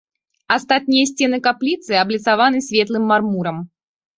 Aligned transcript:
Астатнія 0.55 1.09
сцены 1.11 1.39
капліцы 1.47 1.91
абліцаваны 2.03 2.65
светлым 2.69 3.03
мармурам. 3.13 3.57